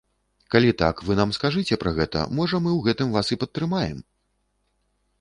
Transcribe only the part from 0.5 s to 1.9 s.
Калі так, вы нам скажыце